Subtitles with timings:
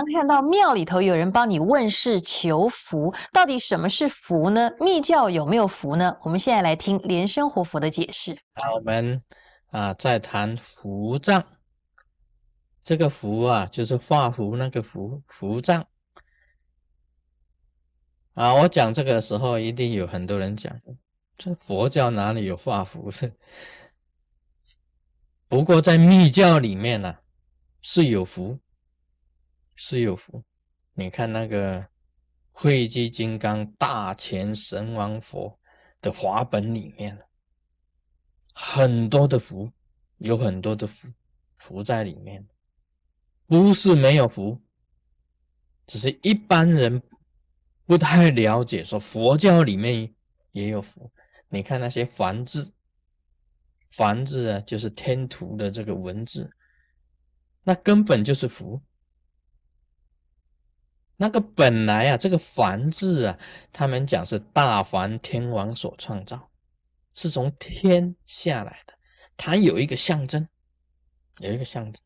[0.00, 4.70] 常看到庙里头有人帮你问事求福，到底什么是福呢？
[4.80, 6.16] 密教有没有福呢？
[6.22, 8.38] 我们现在来听莲生活佛的解释。
[8.54, 9.22] 那我们
[9.70, 11.44] 啊，在谈福藏，
[12.82, 15.84] 这个福啊，就是画符那个福，福藏。
[18.32, 20.74] 啊，我讲这个的时候，一定有很多人讲，
[21.36, 23.32] 这佛教哪里有画符的？
[25.46, 27.16] 不过在密教里面呢，
[27.82, 28.58] 是有符。
[29.82, 30.44] 是有福，
[30.92, 31.88] 你看那个
[32.52, 35.58] 慧基金刚大前神王佛
[36.02, 37.18] 的华本里面
[38.52, 39.72] 很多的福，
[40.18, 41.08] 有很多的福
[41.56, 42.46] 福在里面，
[43.46, 44.60] 不是没有福，
[45.86, 47.02] 只是一般人
[47.86, 48.84] 不太了解。
[48.84, 50.14] 说佛教里面
[50.52, 51.10] 也有福，
[51.48, 52.70] 你看那些梵字，
[53.88, 56.50] 梵字啊，就是天图的这个文字，
[57.62, 58.78] 那根本就是福。
[61.22, 63.38] 那个本来啊，这个梵字啊，
[63.70, 66.48] 他们讲是大梵天王所创造，
[67.14, 68.94] 是从天下来的。
[69.36, 70.48] 它有一个象征，
[71.40, 72.00] 有一个象征，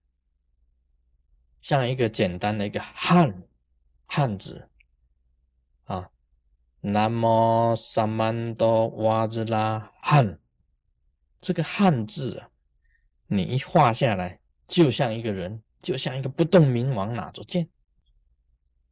[1.60, 3.44] 像一个简单的一个汉
[4.06, 4.68] 汉字
[5.84, 6.10] 啊，
[6.80, 10.40] 南无萨曼多瓦兹拉汉，
[11.40, 12.50] 这个汉字啊，
[13.28, 17.68] 你一画下来，就像一个人，就像一个不动明王拿着剑。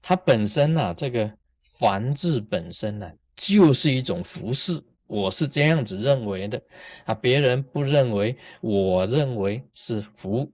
[0.03, 6.61] 它本身呢，这个凡字本身呢，就是一种服饰，我是这样子认为的
[7.05, 10.53] 啊，别人不认为，我认为是福。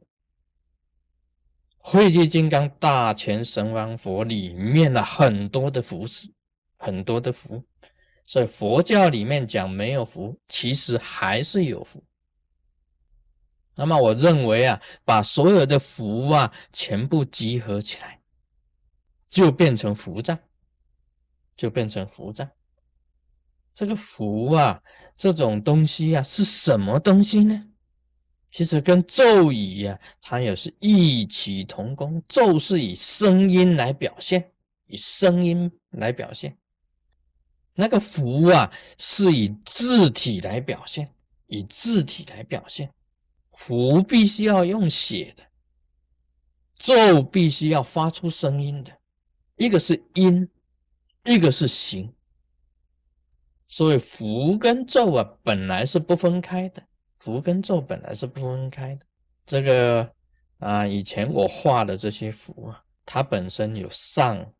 [1.78, 6.30] 慧基金刚大全神王佛里面的很多的服饰，
[6.76, 7.64] 很多的福，
[8.26, 12.04] 所以佛教里面讲没有福，其实还是有福。
[13.74, 18.17] 那么我认为啊，把所有的福啊全部集合起来。
[19.28, 20.38] 就变成符藏，
[21.54, 22.48] 就变成符藏。
[23.74, 24.82] 这个符啊，
[25.14, 27.64] 这种东西啊，是什么东西呢？
[28.50, 32.20] 其实跟咒语呀，它也是异曲同工。
[32.26, 34.52] 咒是以声音来表现，
[34.86, 36.50] 以声音来表现；
[37.74, 41.14] 那个符啊，是以字体来表现，
[41.46, 42.90] 以字体来表现。
[43.52, 45.44] 符必须要用写的，
[46.76, 48.97] 咒必须要发出声音的。
[49.58, 50.48] 一个是因，
[51.24, 52.14] 一个是行，
[53.66, 56.82] 所以符跟咒啊本来是不分开的，
[57.16, 59.04] 符跟咒本来是不分开的。
[59.44, 60.14] 这个
[60.58, 64.54] 啊，以前我画的这些符啊，它本身有上、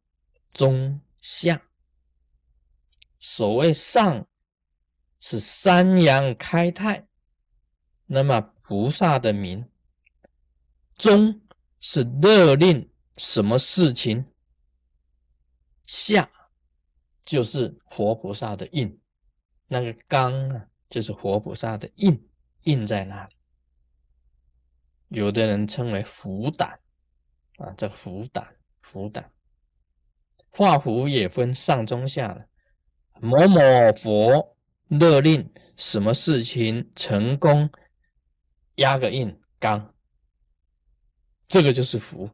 [0.52, 1.62] 中、下。
[3.20, 4.26] 所谓上
[5.20, 7.06] 是三阳开泰，
[8.06, 9.64] 那么菩萨的名；
[10.96, 11.40] 中
[11.80, 14.24] 是勒令什么事情。
[15.88, 16.30] 下
[17.24, 19.00] 就是活菩萨的印，
[19.66, 22.28] 那个刚啊，就是活菩萨的印，
[22.64, 23.34] 印在那里。
[25.08, 26.78] 有的人称为福胆
[27.56, 29.32] 啊，这福胆，福胆。
[30.50, 32.46] 画符也分上中下了，
[33.22, 33.60] 某某
[33.94, 34.56] 佛
[34.88, 37.70] 勒令什么事情成功，
[38.74, 39.94] 压个印刚，
[41.46, 42.30] 这个就是符。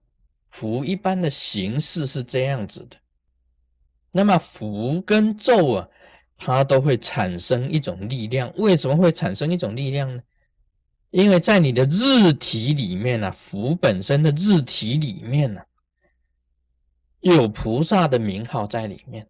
[0.48, 2.96] 符一般的形式是这样子的。
[4.16, 5.88] 那么符跟咒啊，
[6.36, 8.52] 它都会产生一种力量。
[8.56, 10.22] 为什么会产生一种力量呢？
[11.10, 15.60] 因为在你的日体里面呢，符本身的日体里面呢，
[17.22, 19.28] 有菩萨的名号在里面，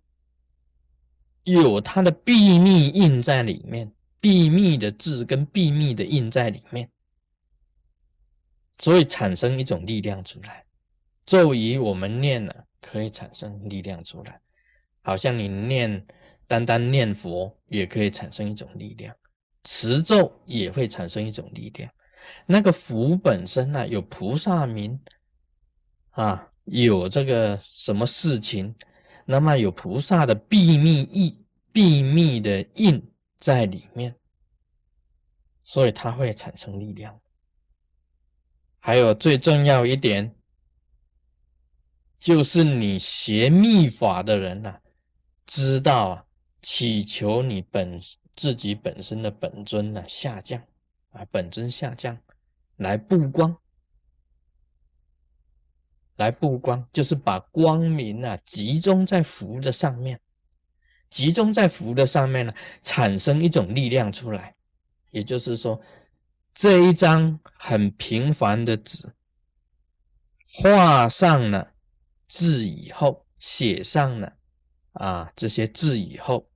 [1.45, 3.91] 有它的秘密印在里面，
[4.21, 6.91] 秘密的字跟秘密的印在里面，
[8.79, 10.67] 所以产生一种力量出来。
[11.25, 14.43] 咒语我们念了，可以产生力量出来。
[15.05, 16.07] 好像你念
[16.47, 19.15] 单单念佛也可以产生一种力量，
[19.65, 21.91] 持咒也会产生一种力量。
[22.47, 24.99] 那个符本身呢，有菩萨名
[26.13, 28.75] 啊，有这个什么事情，
[29.27, 34.17] 那么有菩萨的秘密意、秘密的印在里面，
[35.65, 37.21] 所以它会产生力量。
[38.81, 40.35] 还有最重要一点，
[42.19, 44.81] 就是你学密法的人呐。
[45.47, 46.25] 知道啊，
[46.63, 48.01] 祈求你本
[48.35, 50.63] 自己本身的本尊呢下降
[51.11, 52.19] 啊，本尊下降
[52.77, 53.57] 来布光，
[56.17, 60.21] 来布光，就是把光明啊集中在符的上面，
[61.11, 64.57] 集中在符的上面呢，产生一种力量出来。
[65.11, 65.81] 也就是说，
[66.53, 69.15] 这一张很平凡的纸，
[70.55, 71.75] 画上了
[72.27, 74.37] 字以后，写上了
[74.95, 76.49] 啊这些字以后，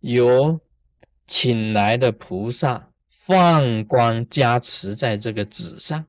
[0.00, 0.60] 由
[1.26, 6.06] 请来的菩萨放光加持在这个纸上，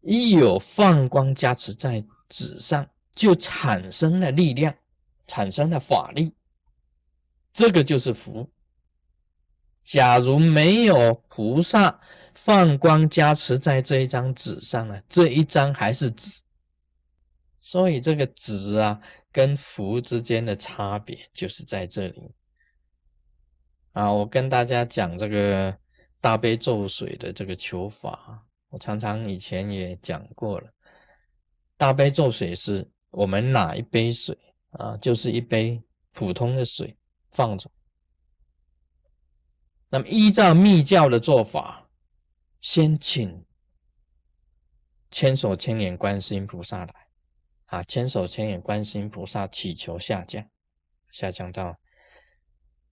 [0.00, 4.74] 一有放光加持在纸上，就产生了力量，
[5.26, 6.32] 产生了法力，
[7.52, 8.50] 这个就是福。
[9.82, 12.00] 假如没有菩萨
[12.32, 16.43] 放光加持在这一张纸上呢，这一张还是纸。
[17.64, 19.00] 所以这个纸啊，
[19.32, 22.34] 跟福之间的差别就是在这里
[23.92, 24.12] 啊。
[24.12, 25.74] 我跟大家讲这个
[26.20, 30.70] 大悲咒水的这个求法，我常常以前也讲过了。
[31.78, 34.36] 大悲咒水是我们哪一杯水
[34.72, 35.82] 啊，就是一杯
[36.12, 36.94] 普通的水
[37.30, 37.70] 放着。
[39.88, 41.88] 那么依照密教的做法，
[42.60, 43.42] 先请
[45.10, 46.94] 千手千眼观世音菩萨来
[47.66, 50.44] 啊，千手千眼观世音菩萨祈求下降，
[51.10, 51.78] 下降到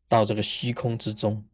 [0.09, 1.45] 到这个虚空之中。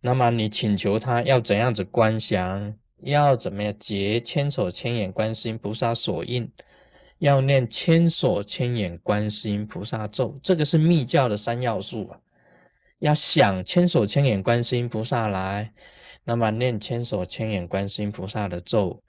[0.00, 6.52] 那么你请求他要怎样子观想，要怎么样结千手千眼观世音菩萨所印，
[7.18, 12.20] 要念千手千眼观世音菩萨咒，这个是密教的三要素啊。
[13.00, 15.74] 要想千手千眼观世音菩萨来，
[16.28, 19.00] 那么念千手千眼观世音菩萨的咒，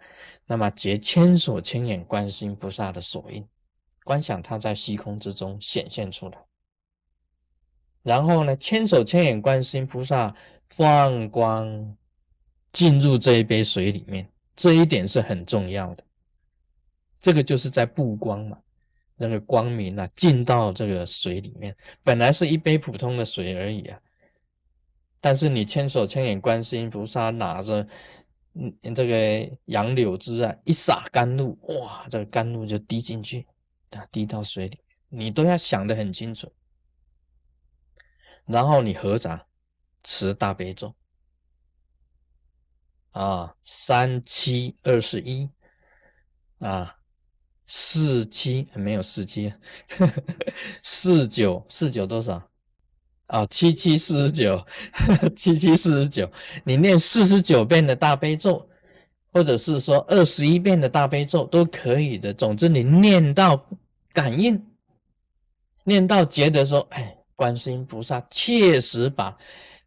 [0.46, 3.44] 那么结千手千眼观世音菩萨的手印，
[4.04, 6.38] 观想他在虚空之中显现出来。
[8.04, 10.36] 然后呢，千手千眼观世音菩萨
[10.70, 11.98] 放光
[12.72, 16.04] 进入这一杯水里面，这一点是很重要的。
[17.20, 18.60] 这个就是在布光嘛。
[19.20, 24.00] 那个光明啊，进到这个水里面，本来是一杯普通的水而已啊。
[25.28, 27.86] 但是你千手千眼观世音菩萨拿着，
[28.54, 33.46] 嗯，这个杨柳枝啊，一洒甘露，哇，这个甘露就滴进去，
[33.90, 34.80] 啊，滴到水里，
[35.10, 36.54] 你都要想得很清楚。
[38.46, 39.48] 然后你合掌
[40.02, 40.96] 持大悲咒，
[43.12, 45.50] 啊，三七二十一，
[46.60, 46.94] 啊。
[47.70, 49.54] 四七没有四七，
[50.82, 52.47] 四九四九多少？
[53.28, 54.66] 啊，七七四十九，
[55.36, 56.30] 七七四十九。
[56.66, 58.68] 你念四十九遍的大悲咒，
[59.32, 62.34] 或者是说二十一遍的大悲咒都可以的。
[62.34, 63.66] 总之，你念到
[64.12, 64.62] 感应，
[65.84, 69.38] 念到觉得说，哎，观世音菩萨确实把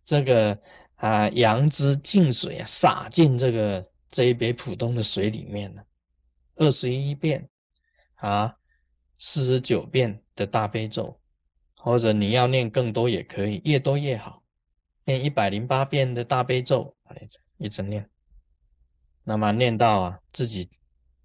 [0.04, 0.58] 这个
[0.96, 5.82] 啊羊脂净水啊洒进这个这一杯普通的水里面了。
[6.56, 7.46] 二十一遍。
[8.16, 8.54] 啊，
[9.18, 11.18] 四十九遍的大悲咒，
[11.82, 14.42] 或者你要念更多也可以，越多越好。
[15.04, 16.94] 念一百零八遍的大悲咒，
[17.58, 18.08] 一直念。
[19.24, 20.68] 那么念到啊，自己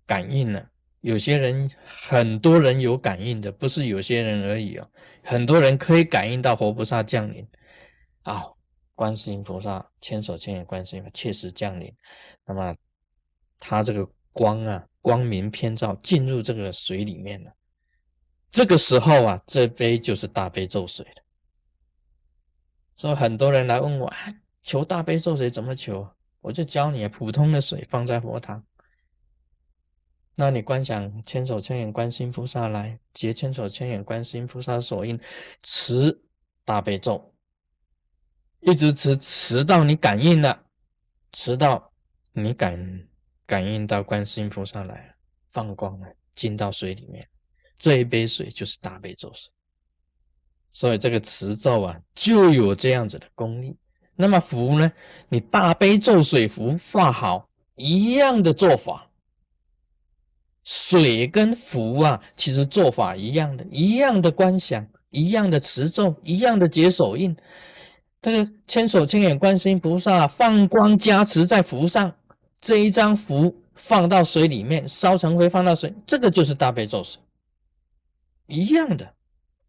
[0.06, 0.68] 感应了。
[1.02, 4.90] 有些人，很多人有感应的，不是有些人而已哦。
[5.24, 7.48] 很多人可以感应到活菩萨降临
[8.24, 8.42] 啊，
[8.96, 11.94] 观世音菩萨千手千眼观世音切实降临。
[12.46, 12.74] 那么
[13.60, 14.86] 他这个光啊。
[15.06, 17.52] 光明偏照进入这个水里面了，
[18.56, 21.22] 这个时候啊，这杯就是大悲咒水了。
[22.96, 24.18] 所以很多人来问我啊，
[24.62, 26.10] 求大悲咒水怎么求？
[26.40, 28.64] 我就教你，普通的水放在佛堂，
[30.36, 35.20] 那你观想千手千眼观世音菩萨来，结千手千眼观世音菩萨所印，
[35.62, 36.22] 持
[36.64, 37.36] 大悲咒，
[38.62, 40.64] 一直持持到你感应了，
[41.34, 41.92] 持到
[42.32, 43.06] 你感。
[43.46, 45.14] 感应到观世音菩萨来了，
[45.52, 47.30] 放光了，进到水里面，
[47.78, 49.52] 这一杯水就是大悲咒水。
[50.74, 53.76] 所以这个持咒啊，就有这样子的功力。
[54.16, 54.92] 那么符呢？
[55.30, 59.10] 你大悲咒水符画好，一样的做法。
[60.64, 67.36] 水跟符啊，其实做法一样的，一样的观想，一样的持咒，一样的解手印。
[68.22, 72.12] 这个千手千眼观世音菩萨放光加持在符上。
[72.60, 77.22] 这一张符放到水里面，烧成灰，放到水，这个就是大悲咒水，
[78.48, 79.14] 一样的。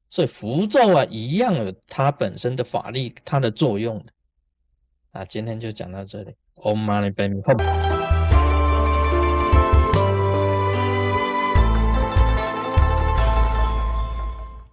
[0.08, 4.12] 所以符咒啊，一样有它本身的法力，它的作用的。
[5.10, 6.34] 啊，今天就讲到这里。
[6.54, 8.05] Om Mani Padme Hum。